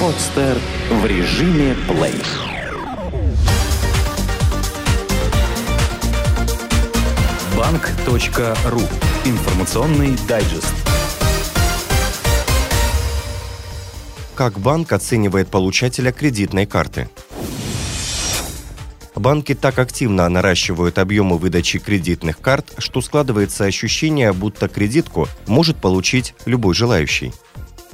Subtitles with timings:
[0.00, 0.58] Подстер
[0.90, 2.12] в режиме плей.
[7.56, 8.82] Банк.ру.
[9.24, 10.74] Информационный дайджест.
[14.34, 17.08] Как банк оценивает получателя кредитной карты?
[19.14, 26.34] Банки так активно наращивают объемы выдачи кредитных карт, что складывается ощущение, будто кредитку может получить
[26.44, 27.32] любой желающий.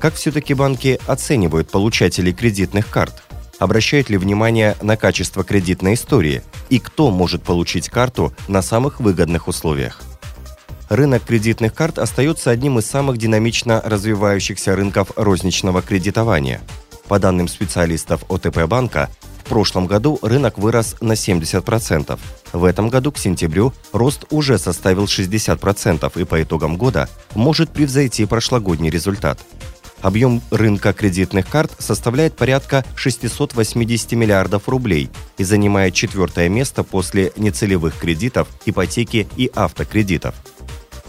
[0.03, 3.23] Как все-таки банки оценивают получателей кредитных карт?
[3.61, 6.43] Обращают ли внимание на качество кредитной истории?
[6.71, 10.03] И кто может получить карту на самых выгодных условиях?
[10.89, 16.63] Рынок кредитных карт остается одним из самых динамично развивающихся рынков розничного кредитования.
[17.07, 19.09] По данным специалистов ОТП банка,
[19.45, 22.19] в прошлом году рынок вырос на 70%.
[22.53, 28.27] В этом году к сентябрю рост уже составил 60% и по итогам года может превзойти
[28.27, 29.39] прошлогодний результат.
[30.03, 37.97] Объем рынка кредитных карт составляет порядка 680 миллиардов рублей и занимает четвертое место после нецелевых
[37.97, 40.35] кредитов, ипотеки и автокредитов.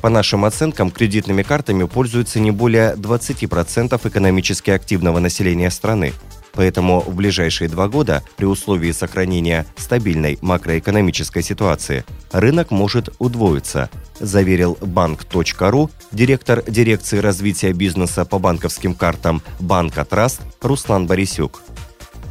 [0.02, 6.14] По нашим оценкам, кредитными картами пользуются не более 20% экономически активного населения страны.
[6.54, 14.78] Поэтому в ближайшие два года, при условии сохранения стабильной макроэкономической ситуации, рынок может удвоиться, заверил
[14.80, 21.62] банк.ру директор дирекции развития бизнеса по банковским картам Банка Траст Руслан Борисюк.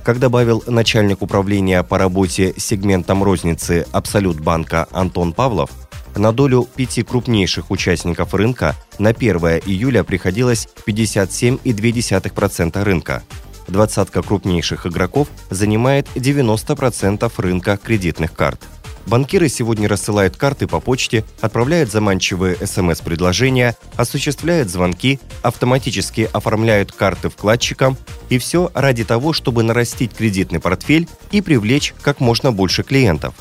[0.05, 5.71] Как добавил начальник управления по работе с сегментом розницы Абсолют банка Антон Павлов,
[6.17, 9.37] на долю пяти крупнейших участников рынка на 1
[9.67, 13.23] июля приходилось 57,2% рынка.
[13.69, 18.61] Двадцатка крупнейших игроков занимает 90% рынка кредитных карт.
[19.07, 27.97] Банкиры сегодня рассылают карты по почте, отправляют заманчивые смс-предложения, осуществляют звонки, автоматически оформляют карты вкладчикам,
[28.29, 33.35] и все ради того, чтобы нарастить кредитный портфель и привлечь как можно больше клиентов.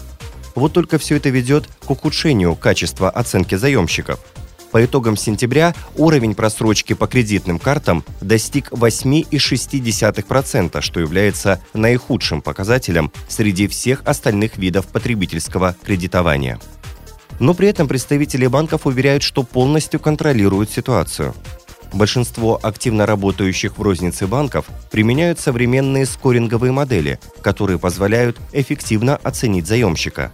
[0.56, 4.19] Вот только все это ведет к ухудшению качества оценки заемщиков–
[4.71, 13.67] по итогам сентября уровень просрочки по кредитным картам достиг 8,6%, что является наихудшим показателем среди
[13.67, 16.59] всех остальных видов потребительского кредитования.
[17.39, 21.33] Но при этом представители банков уверяют, что полностью контролируют ситуацию.
[21.93, 30.31] Большинство активно работающих в рознице банков применяют современные скоринговые модели, которые позволяют эффективно оценить заемщика.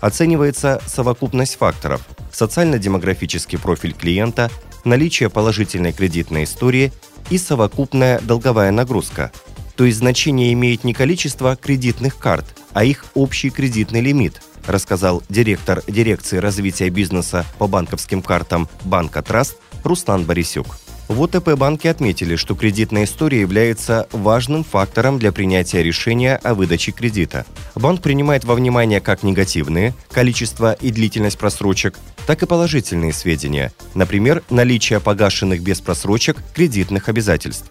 [0.00, 2.02] Оценивается совокупность факторов–
[2.32, 4.50] социально-демографический профиль клиента,
[4.84, 6.92] наличие положительной кредитной истории
[7.28, 9.30] и совокупная долговая нагрузка.
[9.76, 15.82] То есть значение имеет не количество кредитных карт, а их общий кредитный лимит, рассказал директор
[15.86, 20.76] дирекции развития бизнеса по банковским картам Банка Траст Руслан Борисюк.
[21.10, 26.92] В ОТП банке отметили, что кредитная история является важным фактором для принятия решения о выдаче
[26.92, 27.44] кредита.
[27.74, 34.44] Банк принимает во внимание как негативные– количество и длительность просрочек, так и положительные сведения, например,
[34.50, 37.68] наличие погашенных без просрочек кредитных обязательств.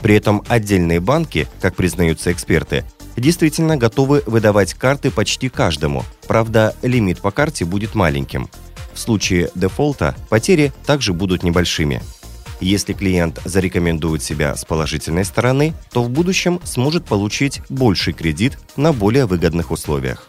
[0.00, 2.84] При этом отдельные банки, как признаются эксперты,
[3.16, 8.50] действительно готовы выдавать карты почти каждому, правда, лимит по карте будет маленьким.
[8.92, 12.02] В случае дефолта потери также будут небольшими–
[12.60, 18.92] если клиент зарекомендует себя с положительной стороны, то в будущем сможет получить больший кредит на
[18.92, 20.28] более выгодных условиях.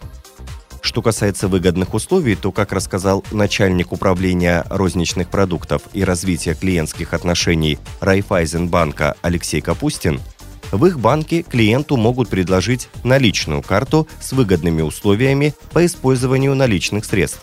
[0.81, 7.77] Что касается выгодных условий, то, как рассказал начальник управления розничных продуктов и развития клиентских отношений
[7.99, 10.19] Райфайзенбанка Алексей Капустин,
[10.71, 17.41] в их банке клиенту могут предложить наличную карту с выгодными условиями по использованию наличных средств.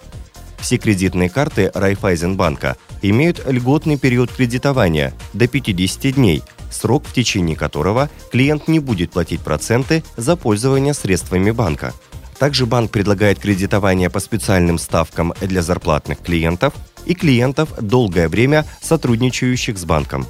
[0.60, 8.10] Все кредитные карты Райфайзенбанка имеют льготный период кредитования до 50 дней, срок в течение которого
[8.30, 11.94] клиент не будет платить проценты за пользование средствами банка.
[12.38, 16.72] Также банк предлагает кредитование по специальным ставкам для зарплатных клиентов
[17.04, 20.26] и клиентов, долгое время сотрудничающих с банком.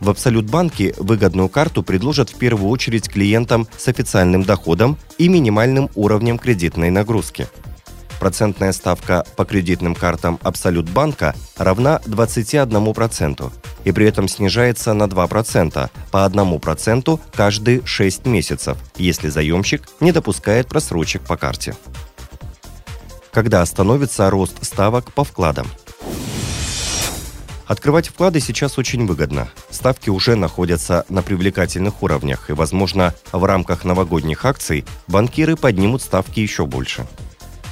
[0.00, 5.88] В Абсолют банке выгодную карту предложат в первую очередь клиентам с официальным доходом и минимальным
[5.94, 7.48] уровнем кредитной нагрузки–
[8.24, 13.52] Процентная ставка по кредитным картам Абсолют банка равна 21%,
[13.84, 20.68] и при этом снижается на 2%, по 1% каждые 6 месяцев, если заемщик не допускает
[20.68, 21.76] просрочек по карте.
[23.30, 25.66] Когда остановится рост ставок по вкладам?
[27.66, 29.50] Открывать вклады сейчас очень выгодно.
[29.68, 36.40] Ставки уже находятся на привлекательных уровнях, и, возможно, в рамках новогодних акций банкиры поднимут ставки
[36.40, 37.06] еще больше.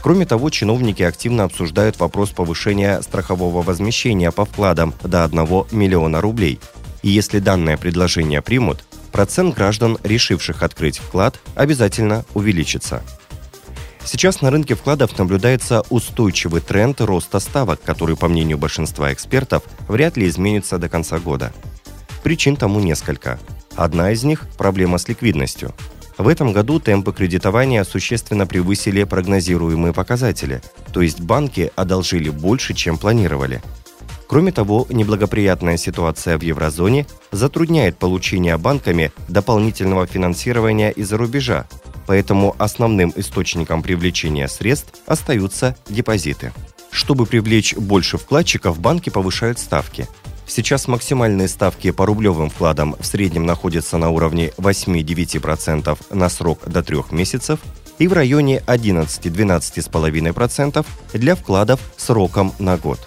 [0.03, 5.39] Кроме того, чиновники активно обсуждают вопрос повышения страхового возмещения по вкладам до 1
[5.71, 6.59] миллиона рублей.
[7.03, 13.03] И если данное предложение примут, процент граждан, решивших открыть вклад, обязательно увеличится.
[14.05, 20.17] Сейчас на рынке вкладов наблюдается устойчивый тренд роста ставок, который, по мнению большинства экспертов, вряд
[20.17, 21.53] ли изменится до конца года.
[22.25, 23.39] Причин тому несколько.
[23.77, 25.73] Одна из них– проблема с ликвидностью.
[26.19, 30.61] В этом году темпы кредитования существенно превысили прогнозируемые показатели,
[30.93, 33.63] то есть банки одолжили больше, чем планировали.
[34.29, 41.67] Кроме того, неблагоприятная ситуация в еврозоне затрудняет получение банками дополнительного финансирования из-за рубежа,
[42.07, 46.53] поэтому основным источником привлечения средств остаются депозиты.
[46.91, 50.07] Чтобы привлечь больше вкладчиков, банки повышают ставки–
[50.55, 56.83] Сейчас максимальные ставки по рублевым вкладам в среднем находятся на уровне 8-9% на срок до
[56.83, 57.59] 3 месяцев
[57.99, 60.85] и в районе 11-12,5%
[61.15, 63.01] для вкладов сроком на год.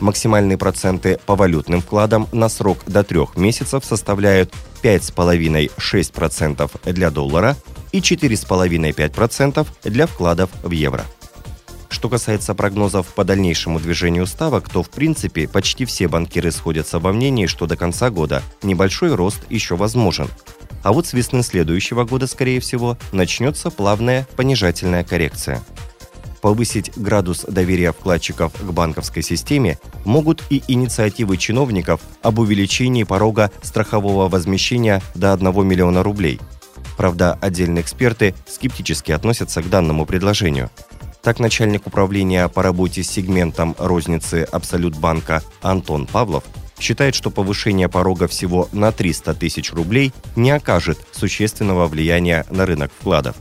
[0.00, 7.58] Максимальные проценты по валютным вкладам на срок до 3 месяцев составляют 5,5-6% для доллара
[7.92, 11.04] и 4,5-5% для вкладов в евро.
[11.90, 17.12] Что касается прогнозов по дальнейшему движению ставок, то в принципе почти все банкиры сходятся во
[17.12, 20.28] мнении, что до конца года небольшой рост еще возможен.
[20.82, 25.62] А вот с весны следующего года, скорее всего, начнется плавная понижательная коррекция.
[26.40, 34.28] Повысить градус доверия вкладчиков к банковской системе могут и инициативы чиновников об увеличении порога страхового
[34.28, 36.40] возмещения до 1 миллиона рублей.
[36.96, 40.70] Правда, отдельные эксперты скептически относятся к данному предложению–
[41.22, 46.44] так начальник управления по работе с сегментом розницы Абсолют банка Антон Павлов
[46.78, 52.90] считает, что повышение порога всего на 300 тысяч рублей не окажет существенного влияния на рынок
[52.98, 53.36] вкладов.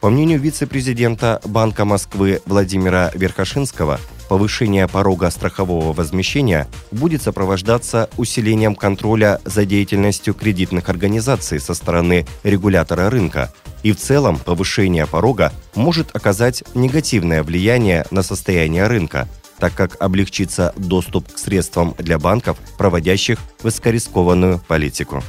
[0.00, 3.98] По мнению вице-президента Банка Москвы Владимира Верхошинского,
[4.28, 13.10] повышение порога страхового возмещения будет сопровождаться усилением контроля за деятельностью кредитных организаций со стороны регулятора
[13.10, 13.52] рынка,
[13.82, 19.28] и в целом повышение порога может оказать негативное влияние на состояние рынка,
[19.58, 25.22] так как облегчится доступ к средствам для банков, проводящих высокорискованную политику.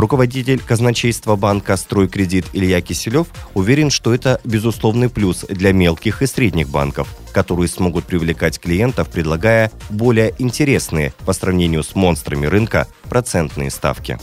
[0.00, 6.70] Руководитель казначейства банка «Стройкредит» Илья Киселев уверен, что это безусловный плюс для мелких и средних
[6.70, 14.18] банков, которые смогут привлекать клиентов, предлагая более интересные по сравнению с монстрами рынка процентные ставки.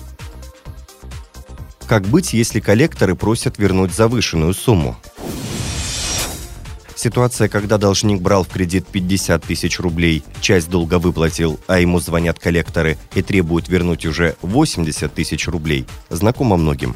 [1.86, 4.98] Как быть, если коллекторы просят вернуть завышенную сумму?
[6.98, 12.40] Ситуация, когда должник брал в кредит 50 тысяч рублей, часть долга выплатил, а ему звонят
[12.40, 16.96] коллекторы и требуют вернуть уже 80 тысяч рублей, знакома многим.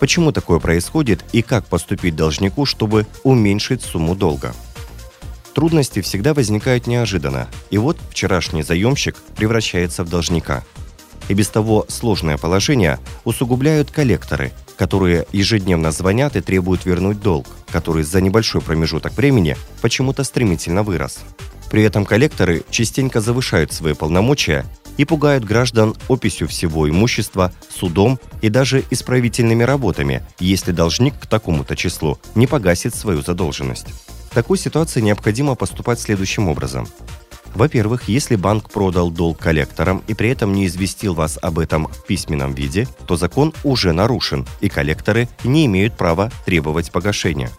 [0.00, 4.56] Почему такое происходит и как поступить должнику, чтобы уменьшить сумму долга?
[5.54, 10.64] Трудности всегда возникают неожиданно, и вот вчерашний заемщик превращается в должника–
[11.28, 18.02] и без того сложное положение усугубляют коллекторы, которые ежедневно звонят и требуют вернуть долг, который
[18.02, 21.20] за небольшой промежуток времени почему-то стремительно вырос.
[21.70, 24.64] При этом коллекторы частенько завышают свои полномочия
[24.96, 31.76] и пугают граждан описью всего имущества, судом и даже исправительными работами, если должник к такому-то
[31.76, 33.86] числу не погасит свою задолженность.
[34.30, 36.86] В такой ситуации необходимо поступать следующим образом.
[37.54, 42.04] Во-первых, если банк продал долг коллекторам и при этом не известил вас об этом в
[42.04, 47.50] письменном виде, то закон уже нарушен, и коллекторы не имеют права требовать погашения.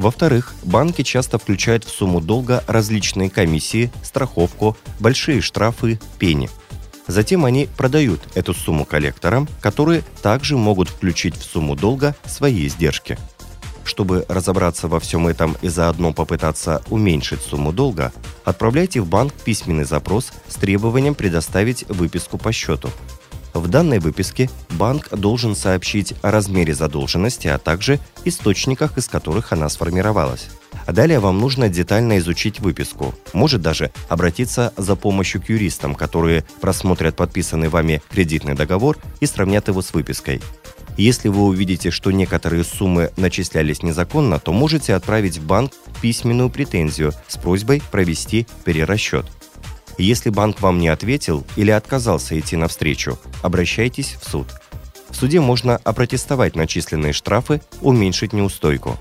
[0.00, 6.48] Во-вторых, банки часто включают в сумму долга различные комиссии, страховку, большие штрафы, пени.
[7.06, 13.18] Затем они продают эту сумму коллекторам, которые также могут включить в сумму долга свои издержки–
[13.90, 18.12] чтобы разобраться во всем этом и заодно попытаться уменьшить сумму долга,
[18.44, 22.88] отправляйте в банк письменный запрос с требованием предоставить выписку по счету.
[23.54, 29.68] В данной выписке банк должен сообщить о размере задолженности, а также источниках, из которых она
[29.68, 30.48] сформировалась.
[30.86, 33.14] Далее вам нужно детально изучить выписку.
[33.32, 39.68] Может даже обратиться за помощью к юристам, которые просмотрят подписанный вами кредитный договор и сравнят
[39.68, 40.40] его с выпиской.
[40.96, 47.12] Если вы увидите, что некоторые суммы начислялись незаконно, то можете отправить в банк письменную претензию
[47.28, 49.26] с просьбой провести перерасчет.
[50.00, 54.46] Если банк вам не ответил или отказался идти навстречу, обращайтесь в суд.
[55.10, 58.98] В суде можно опротестовать начисленные штрафы, уменьшить неустойку.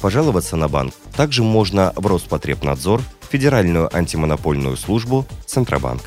[0.00, 6.02] Пожаловаться на банк также можно в Роспотребнадзор, Федеральную антимонопольную службу, Центробанк.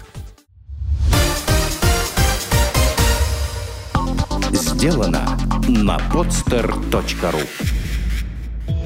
[4.52, 5.38] сделано
[5.68, 7.85] на podster.ru